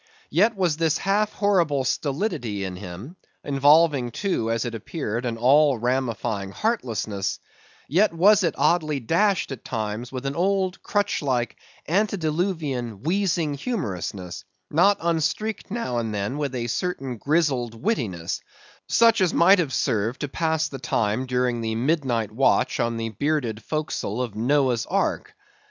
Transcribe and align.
Yet 0.31 0.55
was 0.55 0.77
this 0.77 0.97
half 0.97 1.31
horrible 1.33 1.83
stolidity 1.83 2.63
in 2.63 2.75
him, 2.77 3.17
involving, 3.43 4.09
too, 4.09 4.49
as 4.49 4.65
it 4.65 4.73
appeared, 4.73 5.27
an 5.27 5.37
all 5.37 5.77
ramifying 5.77 6.49
heartlessness;—yet 6.49 8.11
was 8.11 8.43
it 8.43 8.55
oddly 8.57 8.99
dashed 8.99 9.51
at 9.51 9.63
times, 9.63 10.11
with 10.11 10.25
an 10.25 10.35
old, 10.35 10.81
crutch 10.81 11.21
like, 11.21 11.55
antediluvian, 11.87 13.03
wheezing 13.03 13.53
humorousness, 13.53 14.43
not 14.71 14.97
unstreaked 15.01 15.69
now 15.69 15.99
and 15.99 16.15
then 16.15 16.39
with 16.39 16.55
a 16.55 16.65
certain 16.65 17.17
grizzled 17.17 17.75
wittiness; 17.79 18.41
such 18.89 19.21
as 19.21 19.35
might 19.35 19.59
have 19.59 19.71
served 19.71 20.21
to 20.21 20.27
pass 20.27 20.67
the 20.67 20.79
time 20.79 21.27
during 21.27 21.61
the 21.61 21.75
midnight 21.75 22.31
watch 22.31 22.79
on 22.79 22.97
the 22.97 23.09
bearded 23.09 23.61
forecastle 23.63 24.19
of 24.19 24.33
Noah's 24.35 24.87
ark. 24.87 25.35